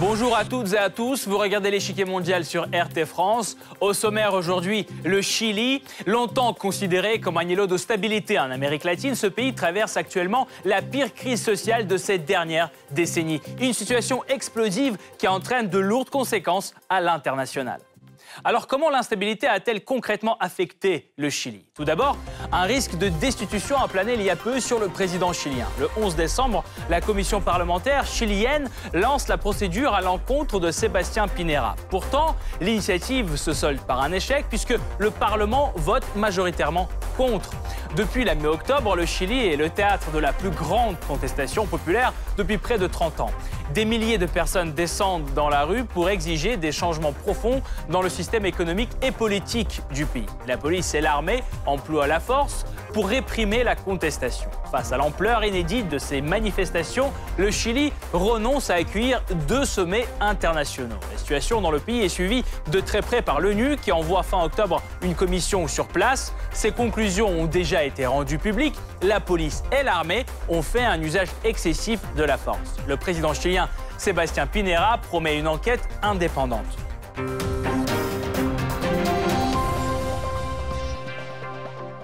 [0.00, 3.58] Bonjour à toutes et à tous, vous regardez l'échiquier mondial sur RT France.
[3.82, 9.14] Au sommaire aujourd'hui, le Chili, longtemps considéré comme un îlot de stabilité en Amérique latine,
[9.14, 13.42] ce pays traverse actuellement la pire crise sociale de ces dernières décennies.
[13.60, 17.82] Une situation explosive qui entraîne de lourdes conséquences à l'international.
[18.42, 21.69] Alors comment l'instabilité a-t-elle concrètement affecté le Chili?
[21.80, 22.18] Tout d'abord,
[22.52, 25.64] un risque de destitution a plané il y a peu sur le président chilien.
[25.78, 31.76] Le 11 décembre, la commission parlementaire chilienne lance la procédure à l'encontre de Sébastien Pinera.
[31.88, 37.48] Pourtant, l'initiative se solde par un échec puisque le Parlement vote majoritairement contre.
[37.96, 42.58] Depuis la mi-octobre, le Chili est le théâtre de la plus grande contestation populaire depuis
[42.58, 43.30] près de 30 ans.
[43.74, 48.08] Des milliers de personnes descendent dans la rue pour exiger des changements profonds dans le
[48.08, 50.26] système économique et politique du pays.
[50.48, 54.50] La police et l'armée emploient la force pour réprimer la contestation.
[54.70, 60.98] Face à l'ampleur inédite de ces manifestations, le Chili renonce à accueillir deux sommets internationaux.
[61.12, 64.42] La situation dans le pays est suivie de très près par l'ONU qui envoie fin
[64.42, 66.34] octobre une commission sur place.
[66.52, 68.76] Ses conclusions ont déjà été rendues publiques.
[69.02, 72.76] La police et l'armée ont fait un usage excessif de la force.
[72.86, 76.78] Le président chilien Sébastien Pinera promet une enquête indépendante.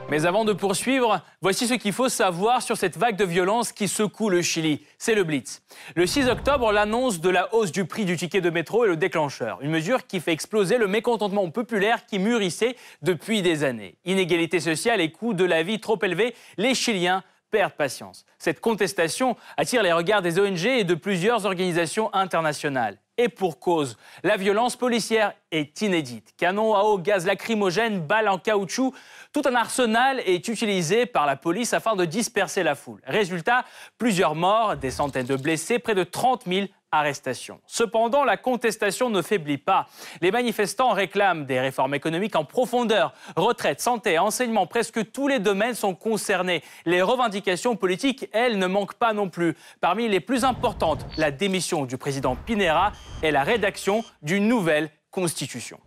[0.09, 3.89] Mais avant de poursuivre, voici ce qu'il faut savoir sur cette vague de violence qui
[3.89, 4.81] secoue le Chili.
[4.99, 5.63] C'est le Blitz.
[5.97, 8.97] Le 6 octobre, l'annonce de la hausse du prix du ticket de métro est le
[8.97, 9.59] déclencheur.
[9.63, 13.97] Une mesure qui fait exploser le mécontentement populaire qui mûrissait depuis des années.
[14.05, 17.25] Inégalité sociale et coût de la vie trop élevés, les Chiliens
[17.57, 18.27] perdent patience.
[18.39, 22.99] Cette contestation attire les regards des ONG et de plusieurs organisations internationales.
[23.17, 26.35] Et pour cause, la violence policière est inédite.
[26.37, 28.93] Canons à eau, gaz lacrymogène, balles en caoutchouc,
[29.33, 33.01] tout un arsenal est utilisé par la police afin de disperser la foule.
[33.07, 33.65] Résultat,
[33.97, 37.61] plusieurs morts, des centaines de blessés, près de 30 000 arrestations.
[37.67, 39.87] Cependant, la contestation ne faiblit pas.
[40.21, 43.13] Les manifestants réclament des réformes économiques en profondeur.
[43.37, 46.63] Retraite, santé, enseignement, presque tous les domaines sont concernés.
[46.85, 49.57] Les revendications politiques, elles, ne manquent pas non plus.
[49.81, 52.93] Parmi les plus importantes, la démission du président Pinera
[53.23, 55.79] et la rédaction d'une nouvelle constitution.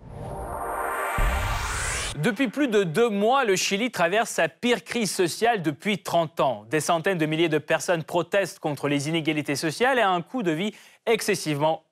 [2.24, 6.66] Depuis plus de deux mois, le Chili traverse sa pire crise sociale depuis 30 ans.
[6.70, 10.52] Des centaines de milliers de personnes protestent contre les inégalités sociales et un coût de
[10.52, 10.74] vie
[11.06, 11.86] excessivement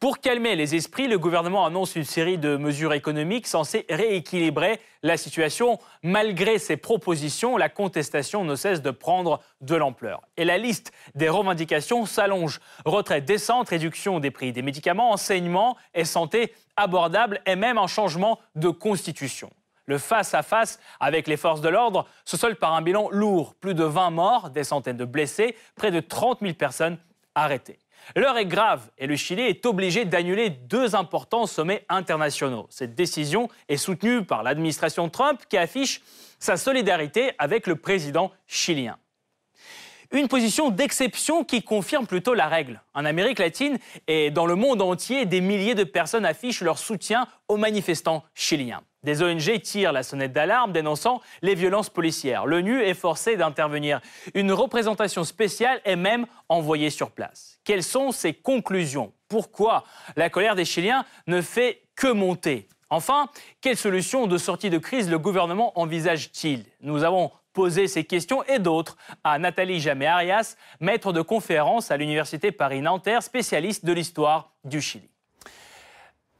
[0.00, 5.16] Pour calmer les esprits, le gouvernement annonce une série de mesures économiques censées rééquilibrer la
[5.16, 5.78] situation.
[6.02, 10.22] Malgré ces propositions, la contestation ne cesse de prendre de l'ampleur.
[10.36, 12.60] Et la liste des revendications s'allonge.
[12.84, 18.40] Retraite décente, réduction des prix des médicaments, enseignement et santé abordable et même un changement
[18.56, 19.50] de constitution.
[19.86, 23.54] Le face-à-face avec les forces de l'ordre se solde par un bilan lourd.
[23.54, 26.98] Plus de 20 morts, des centaines de blessés, près de 30 000 personnes
[27.34, 27.78] arrêtées.
[28.16, 32.66] L'heure est grave et le Chili est obligé d'annuler deux importants sommets internationaux.
[32.70, 36.02] Cette décision est soutenue par l'administration Trump qui affiche
[36.38, 38.98] sa solidarité avec le président chilien.
[40.12, 42.82] Une position d'exception qui confirme plutôt la règle.
[42.94, 47.26] En Amérique latine et dans le monde entier, des milliers de personnes affichent leur soutien
[47.48, 48.82] aux manifestants chiliens.
[49.04, 52.46] Des ONG tirent la sonnette d'alarme dénonçant les violences policières.
[52.46, 54.00] L'ONU est forcée d'intervenir.
[54.34, 57.58] Une représentation spéciale est même envoyée sur place.
[57.64, 59.12] Quelles sont ses conclusions?
[59.28, 59.84] Pourquoi
[60.16, 62.68] la colère des Chiliens ne fait que monter?
[62.90, 63.28] Enfin,
[63.60, 66.64] quelle solution de sortie de crise le gouvernement envisage-t-il?
[66.80, 72.52] Nous avons posé ces questions et d'autres à Nathalie Jamé-Arias, maître de conférence à l'Université
[72.52, 75.08] Paris-Nanterre, spécialiste de l'histoire du Chili.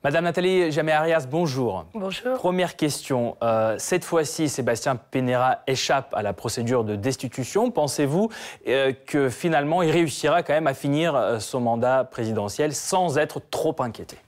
[0.05, 1.87] Madame Nathalie Jamé-Arias, bonjour.
[1.95, 2.35] Bonjour.
[2.35, 3.39] Première question.
[3.43, 7.71] Euh, cette fois-ci, Sébastien Penera échappe à la procédure de destitution.
[7.71, 8.29] Pensez-vous
[8.69, 13.41] euh, que finalement, il réussira quand même à finir euh, son mandat présidentiel sans être
[13.51, 14.19] trop inquiété?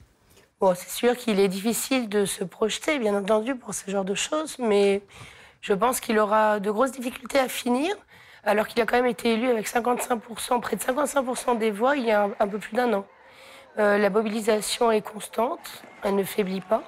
[0.61, 4.15] Bon, c'est sûr qu'il est difficile de se projeter, bien entendu, pour ce genre de
[4.15, 5.03] choses, mais
[5.61, 7.95] je pense qu'il aura de grosses difficultés à finir,
[8.45, 12.07] alors qu'il a quand même été élu avec 55%, près de 55% des voix il
[12.07, 13.05] y a un peu plus d'un an.
[13.79, 16.83] Euh, la mobilisation est constante, elle ne faiblit pas.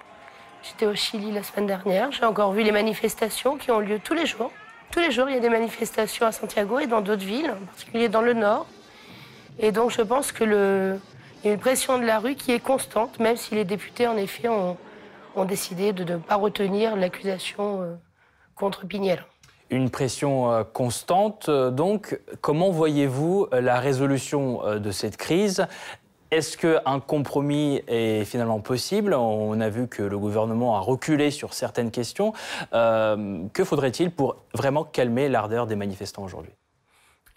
[0.62, 4.14] J'étais au Chili la semaine dernière, j'ai encore vu les manifestations qui ont lieu tous
[4.14, 4.50] les jours.
[4.90, 7.66] Tous les jours, il y a des manifestations à Santiago et dans d'autres villes, en
[7.66, 8.66] particulier dans le nord.
[9.58, 10.98] Et donc je pense que le...
[11.44, 14.16] y a une pression de la rue qui est constante, même si les députés, en
[14.16, 14.76] effet, ont,
[15.44, 17.94] décidé de ne pas retenir l'accusation euh,
[18.56, 19.24] contre Pignel.
[19.70, 25.66] Une pression euh, constante, donc comment voyez-vous la résolution de cette crise?
[26.30, 29.14] Est-ce qu'un compromis est finalement possible?
[29.14, 32.32] On a vu que le gouvernement a reculé sur certaines questions.
[32.72, 36.52] Euh, que faudrait-il pour vraiment calmer l'ardeur des manifestants aujourd'hui?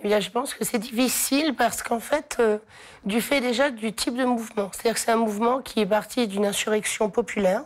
[0.03, 2.57] Eh je pense que c'est difficile parce qu'en fait, euh,
[3.05, 6.27] du fait déjà du type de mouvement, c'est-à-dire que c'est un mouvement qui est parti
[6.27, 7.63] d'une insurrection populaire,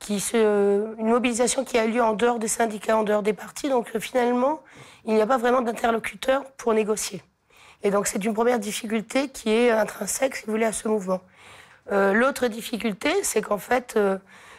[0.00, 3.68] se, une mobilisation qui a lieu en dehors des syndicats, en dehors des partis.
[3.68, 4.60] Donc euh, finalement,
[5.04, 7.22] il n'y a pas vraiment d'interlocuteur pour négocier.
[7.82, 11.20] Et donc c'est une première difficulté qui est intrinsèque, si vous voulez, à ce mouvement.
[11.92, 14.18] Euh, L'autre difficulté, c'est qu'en fait, euh,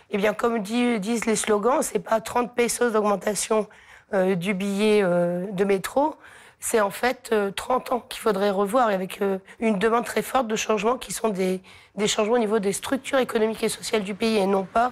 [0.09, 3.67] eh bien, comme disent les slogans, c'est pas 30 pesos d'augmentation
[4.13, 6.15] euh, du billet euh, de métro,
[6.59, 9.19] c'est en fait 30 ans qu'il faudrait revoir avec
[9.59, 11.59] une demande très forte de changements qui sont des,
[11.95, 14.91] des, changements au niveau des structures économiques et sociales du pays et non pas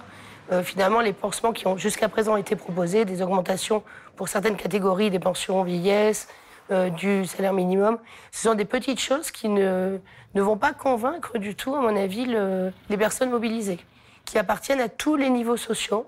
[0.64, 3.84] finalement les pansements qui ont jusqu'à présent été proposés, des augmentations
[4.16, 6.26] pour certaines catégories des pensions vieillesse,
[6.70, 7.98] du salaire minimum.
[8.30, 9.98] Ce sont des petites choses qui ne,
[10.34, 13.80] ne vont pas convaincre du tout, à mon avis, le, les personnes mobilisées,
[14.24, 16.06] qui appartiennent à tous les niveaux sociaux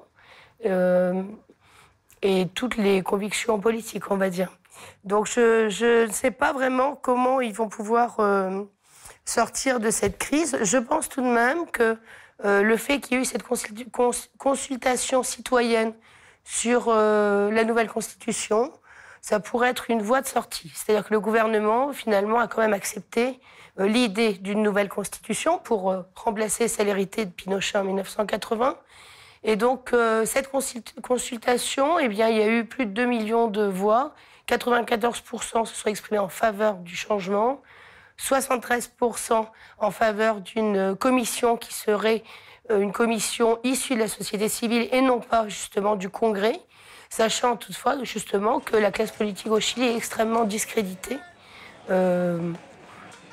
[0.64, 1.22] euh,
[2.22, 4.50] et toutes les convictions politiques, on va dire.
[5.04, 8.62] Donc je, ne sais pas vraiment comment ils vont pouvoir euh,
[9.24, 10.56] sortir de cette crise.
[10.62, 11.98] Je pense tout de même que
[12.44, 13.42] euh, le fait qu'il y ait eu cette
[14.38, 15.94] consultation citoyenne
[16.44, 18.72] sur la nouvelle constitution,
[19.22, 20.70] ça pourrait être une voie de sortie.
[20.74, 23.40] C'est-à-dire que le gouvernement, finalement, a quand même accepté
[23.78, 28.76] euh, l'idée d'une nouvelle constitution pour euh, remplacer celle héritée de Pinochet en 1980.
[29.44, 30.50] Et donc, euh, cette
[31.02, 34.12] consultation, eh bien, il y a eu plus de 2 millions de voix.
[34.48, 37.62] 94% se sont exprimés en faveur du changement.
[38.18, 39.46] 73%
[39.78, 42.22] en faveur d'une commission qui serait
[42.70, 46.60] une commission issue de la société civile et non pas justement du Congrès,
[47.12, 51.18] sachant toutefois justement que la classe politique au Chili est extrêmement discréditée.
[51.90, 52.52] Euh,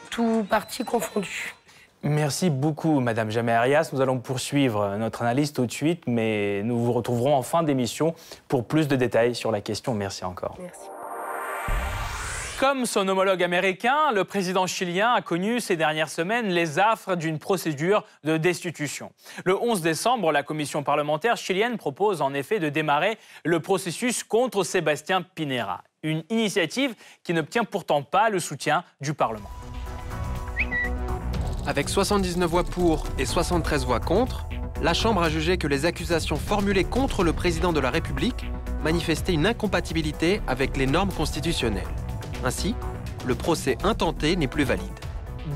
[0.10, 1.56] tout parti confondu.
[2.04, 3.90] Merci beaucoup, Madame Jamé Arias.
[3.94, 8.16] Nous allons poursuivre notre analyse tout de suite, mais nous vous retrouverons en fin d'émission
[8.50, 9.94] pour plus de détails sur la question.
[9.94, 10.56] Merci encore.
[10.60, 10.99] Merci.
[12.60, 17.40] Comme son homologue américain, le président chilien a connu ces dernières semaines les affres d'une
[17.40, 19.14] procédure de destitution.
[19.46, 24.66] Le 11 décembre, la commission parlementaire chilienne propose en effet de démarrer le processus contre
[24.66, 29.50] Sébastien Pinera, une initiative qui n'obtient pourtant pas le soutien du Parlement.
[31.66, 34.50] Avec 79 voix pour et 73 voix contre,
[34.82, 38.44] la Chambre a jugé que les accusations formulées contre le président de la République
[38.84, 41.88] manifestaient une incompatibilité avec les normes constitutionnelles.
[42.44, 42.74] Ainsi,
[43.26, 44.88] le procès intenté n'est plus valide.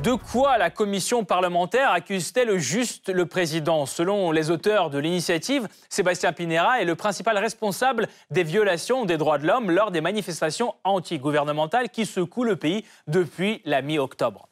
[0.04, 3.86] De quoi la commission parlementaire accuse-t-elle juste le président?
[3.86, 9.38] Selon les auteurs de l'initiative, Sébastien Pinera est le principal responsable des violations des droits
[9.38, 14.48] de l'homme lors des manifestations anti-gouvernementales qui secouent le pays depuis la mi-octobre.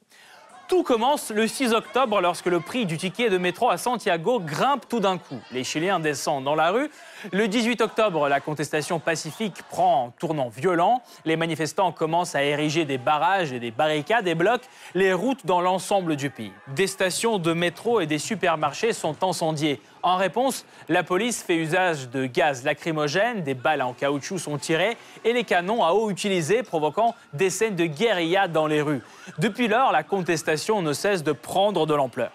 [0.71, 4.87] Tout commence le 6 octobre lorsque le prix du ticket de métro à Santiago grimpe
[4.87, 5.41] tout d'un coup.
[5.51, 6.89] Les Chiliens descendent dans la rue.
[7.33, 11.03] Le 18 octobre, la contestation pacifique prend un tournant violent.
[11.25, 15.59] Les manifestants commencent à ériger des barrages et des barricades et bloquent les routes dans
[15.59, 16.53] l'ensemble du pays.
[16.69, 19.81] Des stations de métro et des supermarchés sont incendiés.
[20.03, 24.97] En réponse, la police fait usage de gaz lacrymogène, des balles en caoutchouc sont tirées
[25.23, 29.01] et les canons à eau utilisés provoquant des scènes de guérilla dans les rues.
[29.37, 32.31] Depuis lors, la contestation ne cesse de prendre de l'ampleur.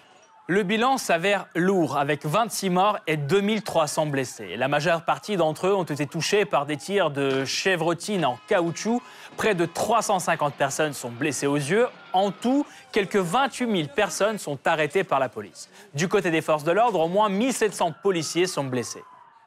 [0.49, 4.55] Le bilan s'avère lourd, avec 26 morts et 2300 blessés.
[4.55, 9.01] La majeure partie d'entre eux ont été touchés par des tirs de chevrotine en caoutchouc.
[9.35, 11.87] Près de 350 personnes sont blessées aux yeux.
[12.17, 15.69] En tout, quelques 28 000 personnes sont arrêtées par la police.
[15.93, 19.03] Du côté des forces de l'ordre, au moins 1700 policiers sont blessés.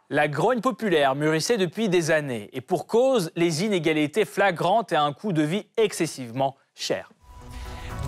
[0.09, 5.13] La grogne populaire mûrissait depuis des années, et pour cause, les inégalités flagrantes et un
[5.13, 7.11] coût de vie excessivement cher.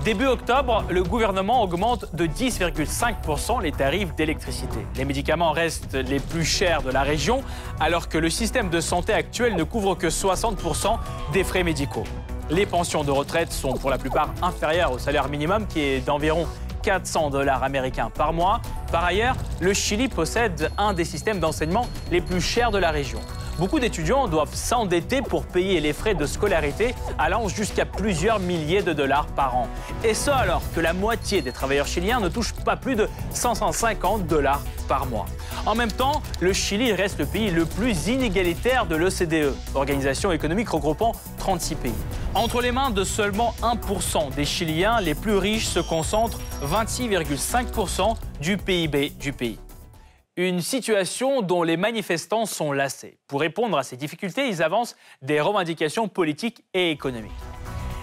[0.04, 4.78] Début octobre, le gouvernement augmente de 10,5% les tarifs d'électricité.
[4.97, 7.42] Les médicaments restent les plus chers de la région,
[7.81, 10.99] alors que le système de santé actuel ne couvre que 60%
[11.33, 12.04] des frais médicaux.
[12.51, 16.47] Les pensions de retraite sont pour la plupart inférieures au salaire minimum qui est d'environ
[16.83, 18.61] 400 dollars américains par mois.
[18.91, 23.21] Par ailleurs, le Chili possède un des systèmes d'enseignement les plus chers de la région.
[23.59, 28.93] Beaucoup d'étudiants doivent s'endetter pour payer les frais de scolarité allant jusqu'à plusieurs milliers de
[28.93, 29.69] dollars par an.
[30.05, 34.27] Et ce alors que la moitié des travailleurs chiliens ne touchent pas plus de 550
[34.27, 35.27] dollars par mois.
[35.67, 40.71] En même temps, le Chili reste le pays le plus inégalitaire de l'OCDE, organisation économique
[40.71, 41.93] regroupant 36 pays.
[42.35, 48.57] Entre les mains de seulement 1% des Chiliens, les plus riches se concentrent 26,5% du
[48.57, 49.59] PIB du pays.
[50.39, 53.19] Une situation dont les manifestants sont lassés.
[53.27, 57.31] Pour répondre à ces difficultés, ils avancent des revendications politiques et économiques.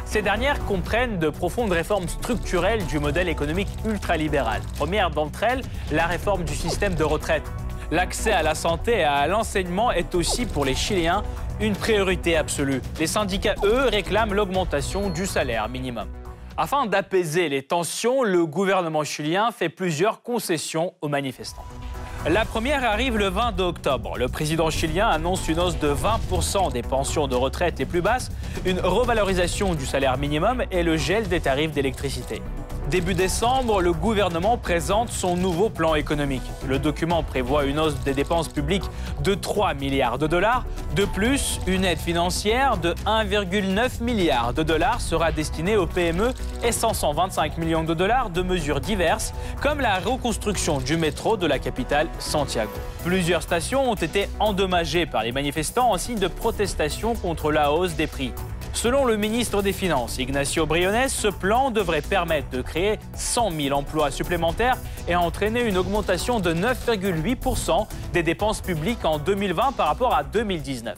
[0.05, 4.61] Ces dernières comprennent de profondes réformes structurelles du modèle économique ultralibéral.
[4.77, 7.51] Première d'entre elles, la réforme du système de retraite.
[7.89, 11.23] L'accès à la santé et à l'enseignement est aussi pour les Chiliens
[11.59, 12.83] une priorité absolue.
[12.99, 16.07] Les syndicats, eux, réclament l'augmentation du salaire minimum.
[16.57, 21.65] Afin d'apaiser les tensions, le gouvernement chilien fait plusieurs concessions aux manifestants.
[22.27, 24.17] La première arrive le 22 octobre.
[24.17, 28.29] Le président chilien annonce une hausse de 20% des pensions de retraite les plus basses,
[28.65, 32.41] une revalorisation du salaire minimum et le gel des tarifs d'électricité.
[32.89, 36.41] Début décembre, le gouvernement présente son nouveau plan économique.
[36.67, 38.89] Le document prévoit une hausse des dépenses publiques
[39.23, 40.65] de 3 milliards de dollars.
[40.95, 46.71] De plus, une aide financière de 1,9 milliard de dollars sera destinée aux PME et
[46.71, 52.07] 525 millions de dollars de mesures diverses, comme la reconstruction du métro de la capitale
[52.17, 52.71] Santiago.
[53.05, 57.93] Plusieurs stations ont été endommagées par les manifestants en signe de protestation contre la hausse
[57.93, 58.33] des prix.
[58.81, 63.77] Selon le ministre des Finances, Ignacio Briones, ce plan devrait permettre de créer 100 000
[63.77, 70.15] emplois supplémentaires et entraîner une augmentation de 9,8% des dépenses publiques en 2020 par rapport
[70.15, 70.97] à 2019.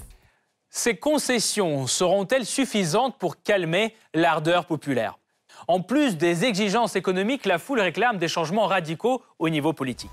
[0.69, 5.17] Ces concessions seront-elles suffisantes pour calmer l'ardeur populaire?
[5.67, 10.11] En plus des exigences économiques, la foule réclame des changements radicaux au niveau politique.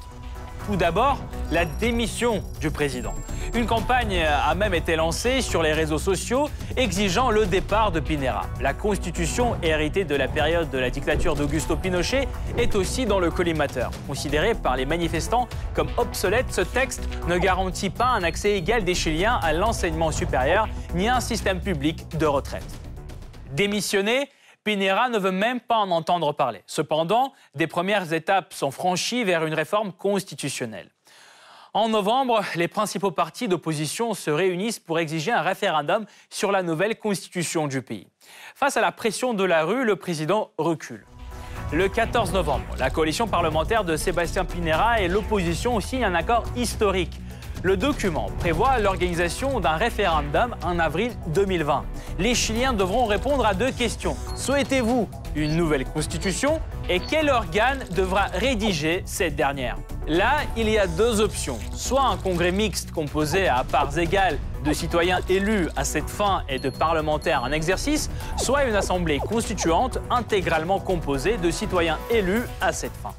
[0.68, 1.16] Tout d'abord,
[1.50, 3.14] la démission du président.
[3.54, 8.42] Une campagne a même été lancée sur les réseaux sociaux exigeant le départ de Pinera.
[8.60, 13.30] La constitution héritée de la période de la dictature d'Augusto Pinochet est aussi dans le
[13.30, 13.90] collimateur.
[14.06, 18.94] Considéré par les manifestants comme obsolète, ce texte ne garantit pas un accès égal des
[18.94, 22.68] Chiliens à l'enseignement supérieur ni un système public de retraite.
[23.52, 24.28] Démissionner,
[24.68, 26.62] Pinera ne veut même pas en entendre parler.
[26.66, 30.90] Cependant, des premières étapes sont franchies vers une réforme constitutionnelle.
[31.72, 36.98] En novembre, les principaux partis d'opposition se réunissent pour exiger un référendum sur la nouvelle
[36.98, 38.08] constitution du pays.
[38.54, 41.06] Face à la pression de la rue, le président recule.
[41.72, 47.18] Le 14 novembre, la coalition parlementaire de Sébastien Pinera et l'opposition signent un accord historique.
[47.64, 51.84] Le document prévoit l'organisation d'un référendum en avril 2020.
[52.20, 54.16] Les Chiliens devront répondre à deux questions.
[54.36, 59.76] Souhaitez-vous une nouvelle constitution et quel organe devra rédiger cette dernière?
[60.06, 61.58] Là, il y a deux options.
[61.72, 66.60] Soit un congrès mixte composé à parts égales de citoyens élus à cette fin et
[66.60, 72.96] de parlementaires en exercice, soit une assemblée constituante intégralement composée de citoyens élus à cette
[72.96, 73.14] fin.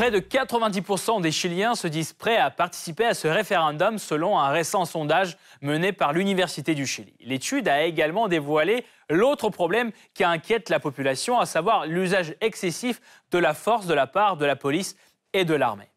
[0.00, 4.48] Près de 90% des Chiliens se disent prêts à participer à ce référendum selon un
[4.48, 7.12] récent sondage mené par l'Université du Chili.
[7.20, 13.36] L'étude a également dévoilé l'autre problème qui inquiète la population, à savoir l'usage excessif de
[13.36, 14.96] la force de la part de la police
[15.34, 15.90] et de l'armée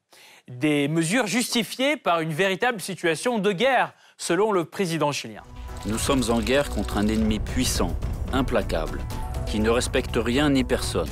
[0.50, 5.43] des mesures justifiées par une véritable situation de guerre, selon le président chilien.
[5.86, 7.95] Nous sommes en guerre contre un ennemi puissant,
[8.33, 9.00] implacable,
[9.48, 11.07] qui ne respecte rien ni personne,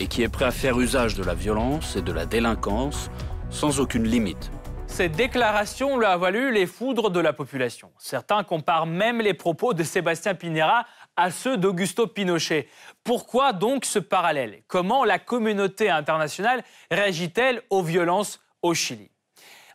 [0.00, 3.10] et qui est prêt à faire usage de la violence et de la délinquance
[3.50, 4.50] sans aucune limite.
[4.86, 7.90] Cette déclaration lui a valu les foudres de la population.
[7.98, 10.86] Certains comparent même les propos de Sébastien Pinera
[11.16, 12.68] à ceux d'Augusto Pinochet.
[13.02, 14.62] Pourquoi donc ce parallèle?
[14.68, 19.10] Comment la communauté internationale réagit-elle aux violences au Chili?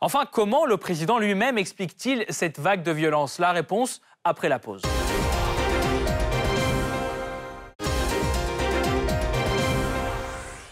[0.01, 3.39] Enfin, comment le président lui-même explique-t-il cette vague de violence?
[3.39, 4.81] La réponse après la pause.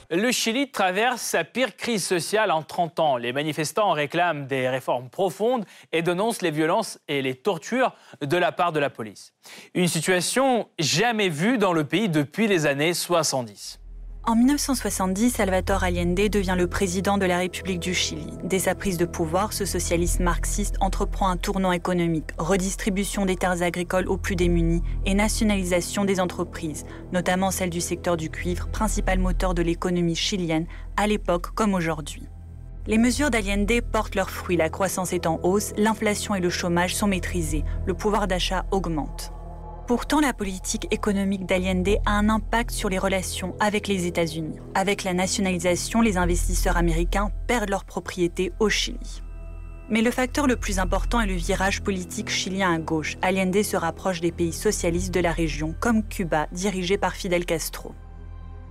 [0.10, 3.18] Le Chili traverse sa pire crise sociale en 30 ans.
[3.18, 8.54] Les manifestants réclament des réformes profondes et dénoncent les violences et les tortures de la
[8.54, 9.34] part de la police.
[9.74, 13.82] Une situation jamais vue dans le pays depuis les années 70.
[14.30, 18.28] En 1970, Salvatore Allende devient le président de la République du Chili.
[18.44, 23.62] Dès sa prise de pouvoir, ce socialiste marxiste entreprend un tournant économique, redistribution des terres
[23.62, 29.18] agricoles aux plus démunis et nationalisation des entreprises, notamment celle du secteur du cuivre, principal
[29.18, 30.68] moteur de l'économie chilienne,
[30.98, 32.28] à l'époque comme aujourd'hui.
[32.86, 36.94] Les mesures d'Allende portent leurs fruits, la croissance est en hausse, l'inflation et le chômage
[36.94, 39.32] sont maîtrisés, le pouvoir d'achat augmente.
[39.88, 44.60] Pourtant, la politique économique d'Allende a un impact sur les relations avec les États-Unis.
[44.76, 49.24] Avec la nationalisation, les investisseurs américains perdent leur propriété au Chili.
[49.90, 53.16] Mais le facteur le plus important est le virage politique chilien à gauche.
[53.22, 57.96] Allende se rapproche des pays socialistes de la région, comme Cuba, dirigé par Fidel Castro.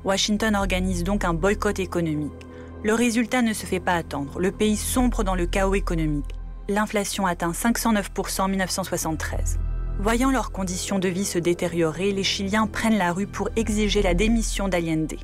[0.04, 2.46] Washington organise donc un boycott économique.
[2.82, 4.38] Le résultat ne se fait pas attendre.
[4.38, 6.34] Le pays sombre dans le chaos économique.
[6.68, 9.58] L'inflation atteint 509% en 1973.
[9.98, 14.12] Voyant leurs conditions de vie se détériorer, les Chiliens prennent la rue pour exiger la
[14.12, 15.14] démission d'Allende.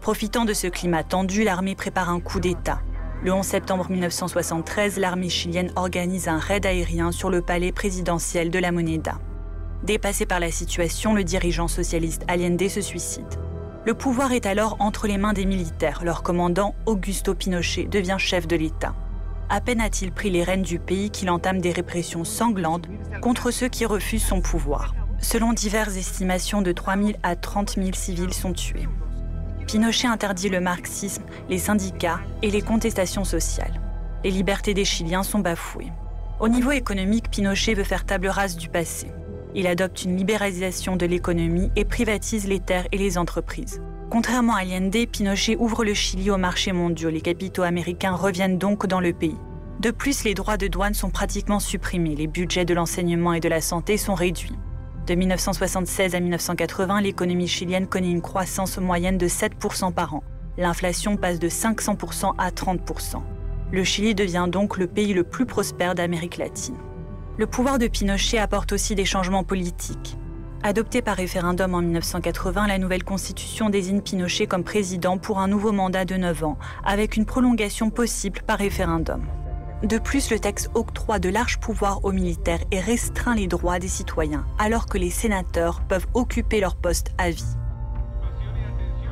[0.00, 2.80] Profitant de ce climat tendu, l'armée prépare un coup d'État.
[3.24, 8.60] Le 11 septembre 1973, l'armée chilienne organise un raid aérien sur le palais présidentiel de
[8.60, 9.18] la Moneda.
[9.82, 13.26] Dépassé par la situation, le dirigeant socialiste Allende se suicide.
[13.84, 16.02] Le pouvoir est alors entre les mains des militaires.
[16.04, 18.94] Leur commandant, Augusto Pinochet, devient chef de l'État.
[19.48, 22.88] À peine a-t-il pris les rênes du pays qu'il entame des répressions sanglantes
[23.20, 24.94] contre ceux qui refusent son pouvoir.
[25.20, 28.88] Selon diverses estimations, de 3 000 à 30 000 civils sont tués.
[29.66, 33.80] Pinochet interdit le marxisme, les syndicats et les contestations sociales.
[34.24, 35.92] Les libertés des Chiliens sont bafouées.
[36.40, 39.12] Au niveau économique, Pinochet veut faire table rase du passé.
[39.54, 43.80] Il adopte une libéralisation de l'économie et privatise les terres et les entreprises.
[44.12, 47.08] Contrairement à Allende, Pinochet ouvre le Chili aux marchés mondiaux.
[47.08, 49.38] Les capitaux américains reviennent donc dans le pays.
[49.80, 52.14] De plus, les droits de douane sont pratiquement supprimés.
[52.14, 54.58] Les budgets de l'enseignement et de la santé sont réduits.
[55.06, 60.22] De 1976 à 1980, l'économie chilienne connaît une croissance moyenne de 7% par an.
[60.58, 63.22] L'inflation passe de 500% à 30%.
[63.72, 66.76] Le Chili devient donc le pays le plus prospère d'Amérique latine.
[67.38, 70.18] Le pouvoir de Pinochet apporte aussi des changements politiques.
[70.64, 75.72] Adoptée par référendum en 1980, la nouvelle constitution désigne Pinochet comme président pour un nouveau
[75.72, 79.26] mandat de 9 ans, avec une prolongation possible par référendum.
[79.82, 83.88] De plus, le texte octroie de larges pouvoirs aux militaires et restreint les droits des
[83.88, 87.56] citoyens, alors que les sénateurs peuvent occuper leur poste à vie.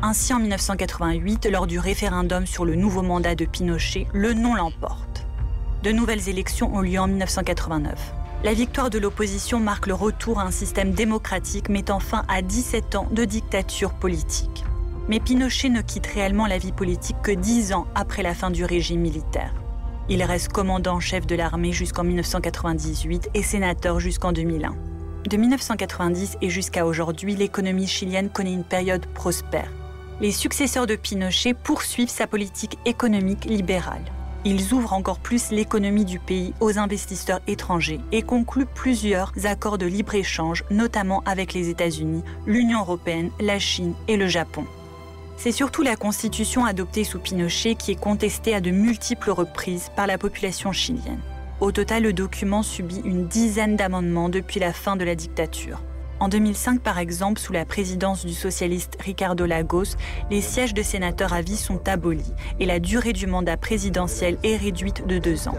[0.03, 5.27] Ainsi, en 1988, lors du référendum sur le nouveau mandat de Pinochet, le non l'emporte.
[5.83, 8.20] De nouvelles élections ont lieu en 1989.
[8.43, 12.95] La victoire de l'opposition marque le retour à un système démocratique mettant fin à 17
[12.95, 14.65] ans de dictature politique.
[15.09, 18.65] Mais Pinochet ne quitte réellement la vie politique que 10 ans après la fin du
[18.65, 19.53] régime militaire.
[20.09, 24.75] Il reste commandant en chef de l'armée jusqu'en 1998 et sénateur jusqu'en 2001.
[25.29, 29.71] De 1990 et jusqu'à aujourd'hui, l'économie chilienne connaît une période prospère
[30.21, 34.05] les successeurs de Pinochet poursuivent sa politique économique libérale.
[34.47, 39.85] Ils ouvrent encore plus l'économie du pays aux investisseurs étrangers et concluent plusieurs accords de
[39.85, 44.65] libre-échange, notamment avec les États-Unis, l'Union européenne, la Chine et le Japon.
[45.37, 50.07] C'est surtout la constitution adoptée sous Pinochet qui est contestée à de multiples reprises par
[50.07, 51.21] la population chilienne.
[51.61, 55.83] Au total, le document subit une dizaine d'amendements depuis la fin de la dictature.
[56.21, 59.97] En 2005, par exemple, sous la présidence du socialiste Ricardo Lagos,
[60.31, 64.59] les sièges de sénateurs à vie sont abolis et la durée du mandat présidentiel est
[64.59, 65.57] réduite de deux ans.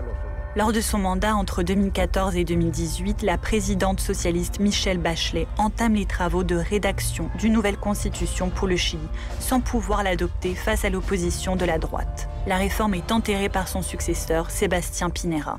[0.56, 6.06] Lors de son mandat entre 2014 et 2018, la présidente socialiste Michelle Bachelet entame les
[6.06, 9.08] travaux de rédaction d'une nouvelle constitution pour le Chili,
[9.40, 12.30] sans pouvoir l'adopter face à l'opposition de la droite.
[12.46, 15.58] La réforme est enterrée par son successeur, Sébastien Pinera.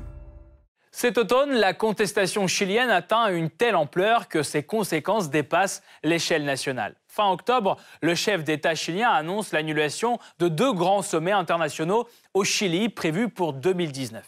[0.95, 6.95] Cet automne, la contestation chilienne atteint une telle ampleur que ses conséquences dépassent l'échelle nationale.
[7.07, 12.89] Fin octobre, le chef d'État chilien annonce l'annulation de deux grands sommets internationaux au Chili
[12.89, 14.23] prévus pour 2019.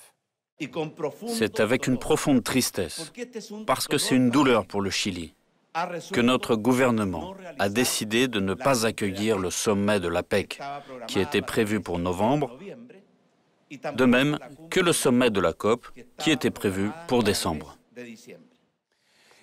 [1.28, 3.14] C'est avec une profonde tristesse,
[3.68, 5.36] parce que c'est une douleur pour le Chili,
[6.12, 10.60] que notre gouvernement a décidé de ne pas accueillir le sommet de l'APEC
[11.08, 12.58] qui était prévu pour novembre
[13.72, 14.38] de même
[14.70, 17.78] que le sommet de la COP qui était prévu pour décembre.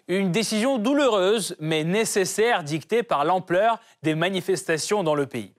[0.08, 5.54] Une décision douloureuse mais nécessaire dictée par l'ampleur des manifestations dans le pays.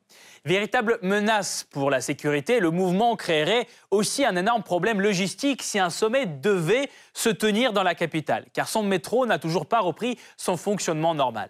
[0.46, 5.90] Véritable menace pour la sécurité, le mouvement créerait aussi un énorme problème logistique si un
[5.90, 10.58] sommet devait se tenir dans la capitale, car son métro n'a toujours pas repris son
[10.58, 11.50] fonctionnement normal.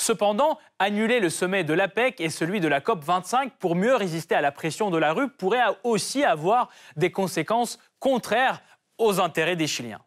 [0.00, 4.40] Cependant, annuler le sommet de l'APEC et celui de la COP25 pour mieux résister à
[4.40, 8.62] la pression de la rue pourrait aussi avoir des conséquences contraires
[8.96, 10.00] aux intérêts des Chiliens.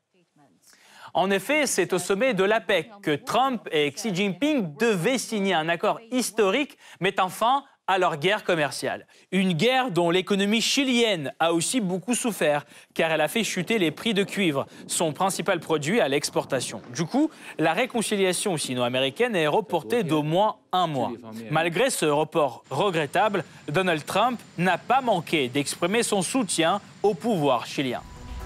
[1.14, 5.70] En effet, c'est au sommet de l'APEC que Trump et Xi Jinping devaient signer un
[5.70, 9.06] accord historique mettant fin à leur guerre commerciale.
[9.32, 13.92] Une guerre dont l'économie chilienne a aussi beaucoup souffert, car elle a fait chuter les
[13.92, 16.82] prix de cuivre, son principal produit à l'exportation.
[16.96, 21.12] Du coup, la réconciliation sino-américaine est reportée d'au moins un mois.
[21.52, 28.02] Malgré ce report regrettable, Donald Trump n'a pas manqué d'exprimer son soutien au pouvoir chilien.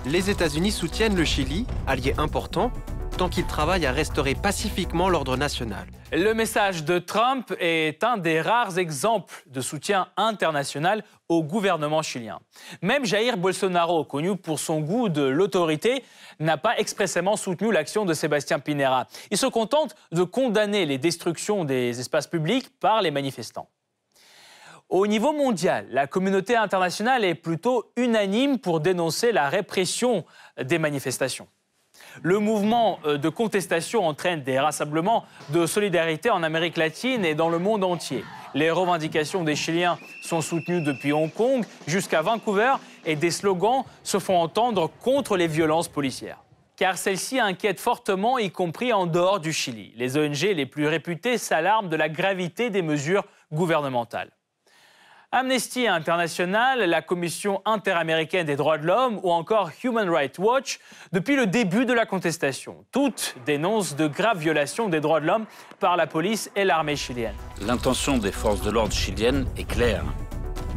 [0.09, 2.71] Les États-Unis soutiennent le Chili, allié important,
[3.17, 5.85] tant qu'il travaille à restaurer pacifiquement l'ordre national.
[6.13, 12.39] Le message de Trump est un des rares exemples de soutien international au gouvernement chilien.
[12.81, 16.05] Même Jair Bolsonaro, connu pour son goût de l'autorité,
[16.39, 19.07] n'a pas expressément soutenu l'action de Sébastien Pinera.
[19.29, 23.67] Il se contente de condamner les destructions des espaces publics par les manifestants.
[24.89, 30.23] Au niveau mondial, la communauté internationale est plutôt unanime pour dénoncer la répression
[30.61, 31.47] des manifestations.
[32.21, 37.49] Le mouvement euh, de contestation entraîne des rassemblements de solidarité en Amérique latine et dans
[37.49, 38.23] le monde entier.
[38.53, 44.19] Les revendications des Chiliens sont soutenues depuis Hong Kong jusqu'à Vancouver et des slogans se
[44.19, 46.39] font entendre contre les violences policières.
[46.77, 49.93] Car celles-ci inquiètent fortement, y compris en dehors du Chili.
[49.97, 54.31] Les ONG les plus réputées s'alarment de la gravité des mesures gouvernementales.
[55.33, 60.79] Amnesty International, la Commission interaméricaine des droits de l'homme ou encore Human Rights Watch,
[61.11, 65.45] depuis le début de la contestation, toutes dénoncent de graves violations des droits de l'homme
[65.81, 67.35] par la police et l'armée chilienne.
[67.61, 70.05] L'intention des forces de l'ordre chiliennes est claire.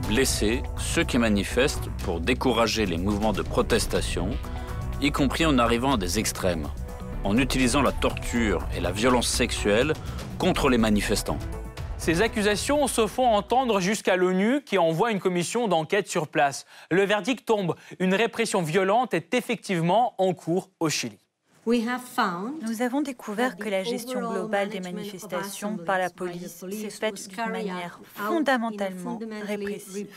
[0.09, 4.31] Blesser ceux qui manifestent pour décourager les mouvements de protestation,
[5.01, 6.67] y compris en arrivant à des extrêmes,
[7.23, 9.93] en utilisant la torture et la violence sexuelle
[10.39, 11.39] contre les manifestants.
[12.01, 16.65] Ces accusations se font entendre jusqu'à l'ONU qui envoie une commission d'enquête sur place.
[16.91, 17.75] Le verdict tombe.
[17.99, 21.19] Une répression violente est effectivement en cours au Chili.
[21.67, 27.53] Nous avons découvert que la gestion globale des manifestations par la police s'est faite d'une
[27.53, 30.09] manière fondamentalement répressive.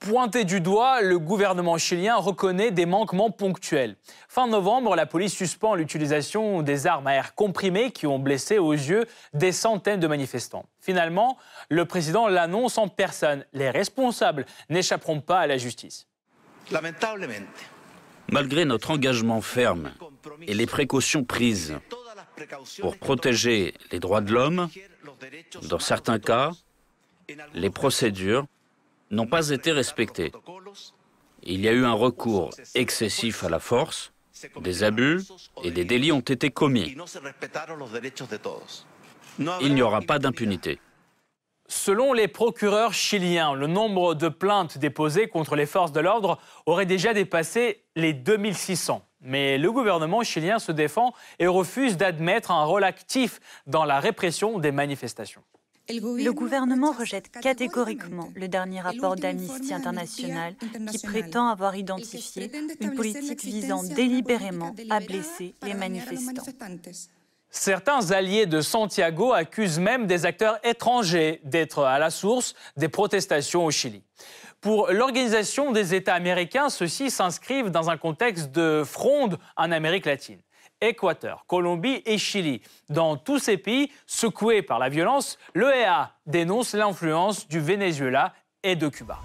[0.00, 3.96] Pointé du doigt, le gouvernement chilien reconnaît des manquements ponctuels.
[4.28, 8.72] Fin novembre, la police suspend l'utilisation des armes à air comprimées qui ont blessé aux
[8.72, 10.66] yeux des centaines de manifestants.
[10.80, 11.36] Finalement,
[11.68, 13.44] le président l'annonce en personne.
[13.52, 16.06] Les responsables n'échapperont pas à la justice.
[18.30, 19.90] Malgré notre engagement ferme
[20.46, 21.76] et les précautions prises
[22.80, 24.68] pour protéger les droits de l'homme,
[25.68, 26.52] dans certains cas,
[27.52, 28.46] les procédures
[29.10, 30.32] n'ont pas été respectés.
[31.42, 34.12] Il y a eu un recours excessif à la force,
[34.60, 35.22] des abus
[35.64, 36.96] et des délits ont été commis.
[39.60, 40.80] Il n'y aura pas d'impunité.
[41.70, 46.86] Selon les procureurs chiliens, le nombre de plaintes déposées contre les forces de l'ordre aurait
[46.86, 49.04] déjà dépassé les 2600.
[49.20, 54.58] Mais le gouvernement chilien se défend et refuse d'admettre un rôle actif dans la répression
[54.58, 55.42] des manifestations.
[55.90, 60.54] Le gouvernement rejette catégoriquement le dernier rapport d'Amnesty International
[60.90, 66.44] qui prétend avoir identifié une politique visant délibérément à blesser les manifestants.
[67.50, 73.64] Certains alliés de Santiago accusent même des acteurs étrangers d'être à la source des protestations
[73.64, 74.02] au Chili.
[74.60, 80.40] Pour l'Organisation des États américains, ceux-ci s'inscrivent dans un contexte de fronde en Amérique latine.
[80.80, 82.62] Équateur, Colombie et Chili.
[82.88, 88.88] Dans tous ces pays secoués par la violence, l'EA dénonce l'influence du Venezuela et de
[88.88, 89.18] Cuba.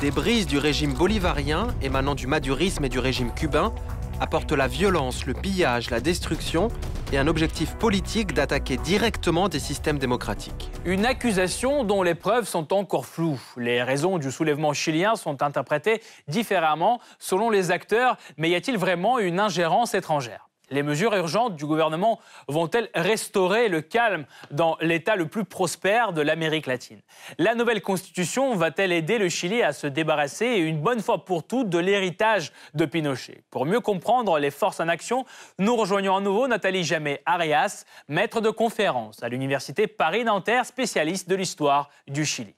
[0.00, 3.74] Des brises du régime bolivarien émanant du madurisme et du régime cubain
[4.20, 6.68] apportent la violence, le pillage, la destruction
[7.12, 10.70] et un objectif politique d'attaquer directement des systèmes démocratiques.
[10.84, 13.40] Une accusation dont les preuves sont encore floues.
[13.56, 19.18] Les raisons du soulèvement chilien sont interprétées différemment selon les acteurs, mais y a-t-il vraiment
[19.18, 20.48] une ingérence étrangère?
[20.72, 26.22] Les mesures urgentes du gouvernement vont-elles restaurer le calme dans l'État le plus prospère de
[26.22, 27.00] l'Amérique latine?
[27.38, 31.68] La nouvelle constitution va-t-elle aider le Chili à se débarrasser une bonne fois pour toutes
[31.68, 33.44] de l'héritage de Pinochet?
[33.50, 35.24] Pour mieux comprendre les forces en action,
[35.58, 41.90] nous rejoignons à nouveau Nathalie Jamet-Arias, maître de conférence à l'Université Paris-Nanterre, spécialiste de l'histoire
[42.08, 42.54] du Chili.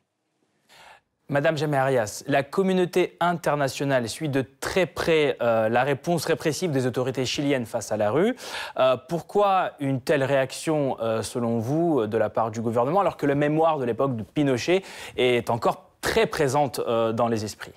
[1.30, 6.86] Madame Jamé Arias, la communauté internationale suit de très près euh, la réponse répressive des
[6.86, 8.36] autorités chiliennes face à la rue.
[8.76, 13.24] Euh, pourquoi une telle réaction, euh, selon vous, de la part du gouvernement, alors que
[13.24, 14.82] la mémoire de l'époque de Pinochet
[15.16, 17.72] est encore très présente dans les esprits?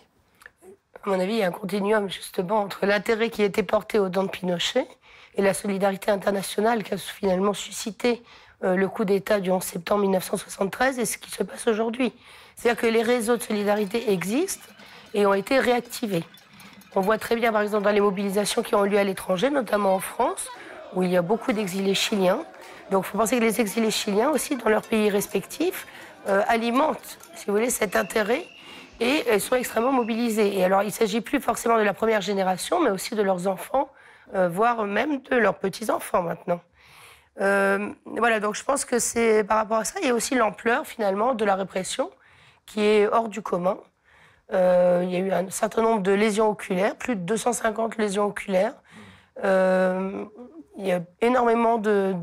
[1.06, 4.10] À mon avis, il y a un continuum justement entre l'intérêt qui était porté aux
[4.10, 4.90] dents de Pinochet
[5.36, 8.22] et la solidarité internationale qui a finalement suscité
[8.62, 12.12] le coup d'État du 11 septembre 1973 et ce qui se passe aujourd'hui.
[12.58, 14.68] C'est-à-dire que les réseaux de solidarité existent
[15.14, 16.24] et ont été réactivés.
[16.96, 19.94] On voit très bien, par exemple, dans les mobilisations qui ont lieu à l'étranger, notamment
[19.94, 20.50] en France,
[20.96, 22.44] où il y a beaucoup d'exilés chiliens.
[22.90, 25.86] Donc il faut penser que les exilés chiliens aussi, dans leurs pays respectifs,
[26.28, 28.46] euh, alimentent, si vous voulez, cet intérêt
[29.00, 30.58] et sont extrêmement mobilisés.
[30.58, 33.46] Et alors il ne s'agit plus forcément de la première génération, mais aussi de leurs
[33.46, 33.90] enfants,
[34.34, 36.62] euh, voire même de leurs petits-enfants maintenant.
[37.40, 40.34] Euh, voilà, donc je pense que c'est par rapport à ça, il y a aussi
[40.34, 42.10] l'ampleur finalement de la répression
[42.68, 43.78] qui est hors du commun.
[44.54, 48.26] Euh, il y a eu un certain nombre de lésions oculaires, plus de 250 lésions
[48.26, 48.76] oculaires.
[49.44, 50.24] Euh,
[50.78, 52.14] il y a énormément de,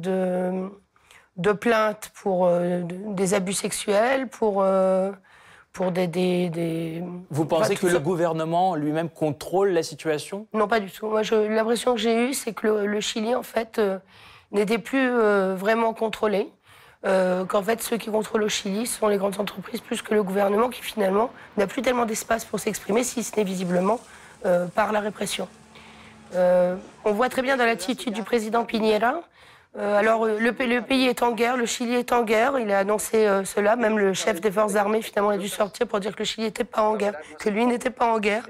[1.37, 4.65] de, plaintes pour euh, des abus sexuels, pour,
[5.73, 10.47] pour des, des, Vous pensez que le gouvernement lui-même contrôle la situation?
[10.53, 11.09] Non, pas du tout.
[11.09, 13.81] Moi, l'impression que j'ai eue, c'est que le, le, Chili, en fait,
[14.53, 15.11] n'était plus
[15.57, 16.53] vraiment contrôlé.
[17.07, 20.23] Euh, qu'en fait ceux qui contrôlent le Chili sont les grandes entreprises plus que le
[20.23, 24.01] gouvernement qui finalement n'a plus tellement d'espace pour s'exprimer, si ce n'est visiblement
[24.47, 25.47] euh, par la répression.
[26.35, 29.21] Euh, on voit très bien dans l'attitude du président Piñera.
[29.79, 33.29] alors le, le, pays est en guerre, le Chili est en guerre, il a annoncé
[33.45, 36.25] cela, même le chef des forces armées finalement a dû sortir pour dire que le
[36.25, 38.47] Chili n'était pas en guerre, que lui n'était pas en guerre.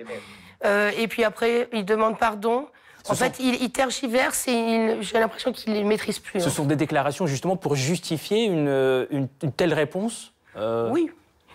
[0.65, 2.69] et puis après, il demande pardon
[3.09, 6.41] en fait, il, tergiverse et j'ai l'impression qu'il ne les maîtrise plus.
[6.41, 6.51] Ce hein.
[6.51, 11.11] sont des déclarations justement pour justifier une, telle réponse euh Oui.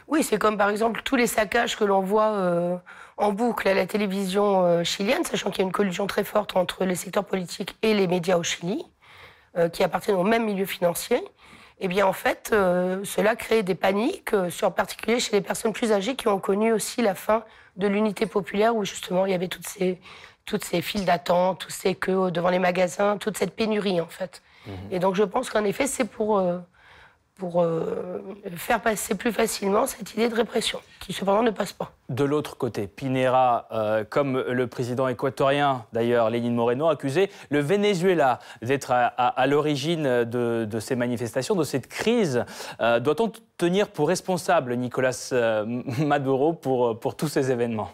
[0.07, 2.75] Oui, c'est comme par exemple tous les saccages que l'on voit euh,
[3.17, 6.55] en boucle à la télévision euh, chilienne, sachant qu'il y a une collusion très forte
[6.55, 8.83] entre les secteurs politiques et les médias au Chili,
[9.55, 11.23] euh, qui appartiennent au même milieu financier.
[11.79, 16.15] Eh bien, en fait, cela crée des paniques, en particulier chez les personnes plus âgées
[16.15, 17.45] qui ont connu aussi la fin
[17.77, 19.97] de l'unité populaire, où justement il y avait toutes ces,
[20.49, 24.41] toutes ces files d'attente, tous ces queues devant les magasins, toute cette pénurie, en fait.
[24.65, 24.71] Mmh.
[24.91, 26.41] Et donc, je pense qu'en effet, c'est pour
[27.39, 28.19] pour euh,
[28.55, 31.93] faire passer plus facilement cette idée de répression, qui cependant ne passe pas.
[32.09, 37.59] De l'autre côté, Pinera, euh, comme le président équatorien, d'ailleurs Lénine Moreno, a accusé le
[37.59, 42.43] Venezuela d'être à, l'origine de, ces manifestations, de cette crise.
[42.81, 45.31] Euh, doit-on tenir pour responsable Nicolas
[45.99, 47.89] Maduro pour, pour tous ces événements?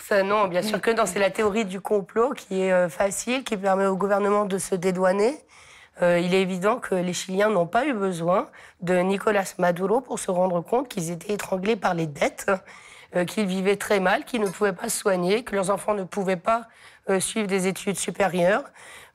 [0.00, 1.06] Ça, non, bien sûr que non.
[1.06, 5.38] C'est la théorie du complot qui est facile, qui permet au gouvernement de se dédouaner.
[6.02, 8.48] Euh, il est évident que les Chiliens n'ont pas eu besoin
[8.80, 12.50] de Nicolas Maduro pour se rendre compte qu'ils étaient étranglés par les dettes,
[13.16, 16.04] euh, qu'ils vivaient très mal, qu'ils ne pouvaient pas se soigner, que leurs enfants ne
[16.04, 16.68] pouvaient pas
[17.10, 18.64] euh, suivre des études supérieures.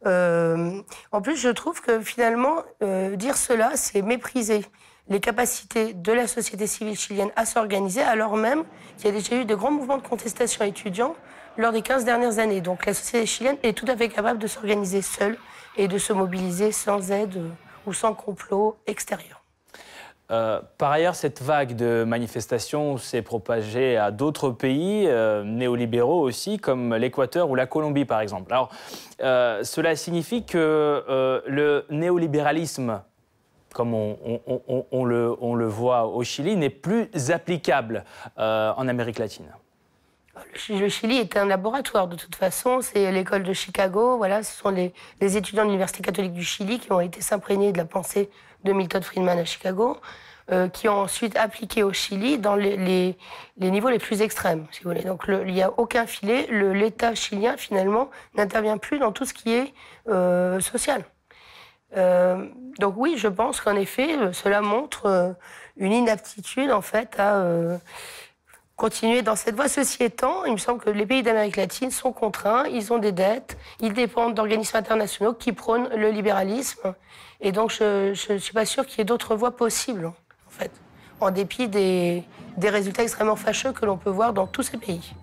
[0.06, 2.64] en plus, je trouve que finalement,
[3.14, 4.66] dire cela, c'est mépriser
[5.10, 8.64] les capacités de la société civile chilienne à s'organiser, alors même
[8.98, 11.16] qu'il y a déjà eu de grands mouvements de contestation étudiants
[11.58, 12.62] lors des 15 dernières années.
[12.62, 15.38] Donc la société chilienne est tout à fait capable de s'organiser seule
[15.78, 17.42] et de se mobiliser sans aide
[17.86, 19.44] ou sans complot extérieur.
[20.32, 26.58] Euh, par ailleurs, cette vague de manifestations s'est propagée à d'autres pays euh, néolibéraux aussi,
[26.58, 28.52] comme l'Équateur ou la Colombie, par exemple.
[28.52, 28.70] Alors,
[29.22, 33.02] euh, cela signifie que le néolibéralisme,
[33.74, 38.04] comme on, le, voit au Chili, n'est plus applicable
[38.38, 39.52] en Amérique latine.
[40.70, 42.82] Le Chili est un laboratoire de toute façon.
[42.82, 44.18] C'est l'école de Chicago.
[44.18, 47.78] Voilà, ce sont les, étudiants de l'Université catholique du Chili qui ont été s'imprégner de
[47.78, 48.30] la pensée
[48.64, 49.98] de Milton Friedman à Chicago,
[50.52, 53.16] euh, qui ont ensuite appliqué au Chili dans les,
[53.58, 55.04] niveaux les plus extrêmes, si vous voulez.
[55.04, 56.48] Donc il n'y a aucun filet.
[56.50, 59.74] L'État chilien, finalement, n'intervient plus dans tout ce qui est
[60.08, 61.04] euh, social.
[61.96, 62.46] Euh,
[62.80, 65.36] donc oui, je pense qu'en effet, cela montre
[65.78, 67.46] une inaptitude, en fait, à
[68.76, 69.70] continuer dans cette voie.
[69.70, 73.12] Ceci étant, il me semble que les pays d'Amérique latine sont contraints, ils ont des
[73.12, 76.96] dettes, ils dépendent d'organismes internationaux qui prônent le libéralisme.
[77.42, 80.72] Et donc, je ne suis pas sûre qu'il y ait d'autres voies possibles, en fait,
[81.20, 82.24] en dépit des
[82.58, 85.14] résultats extrêmement fâcheux que l'on peut voir dans tous ces pays.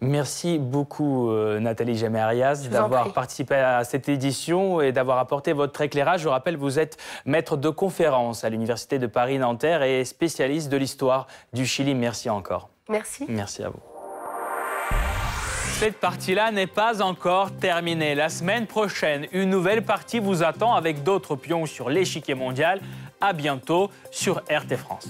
[0.00, 6.22] Merci beaucoup euh, Nathalie Jamé-Arias d'avoir participé à cette édition et d'avoir apporté votre éclairage.
[6.22, 11.26] Je rappelle, vous êtes maître de conférence à l'Université de Paris-Nanterre et spécialiste de l'histoire
[11.52, 11.94] du Chili.
[11.94, 12.68] Merci encore.
[12.88, 13.24] Merci.
[13.28, 13.80] Merci à vous.
[15.78, 18.14] Cette partie-là n'est pas encore terminée.
[18.14, 22.80] La semaine prochaine, une nouvelle partie vous attend avec d'autres pions sur l'échiquier mondial.
[23.20, 25.06] À bientôt sur RT France.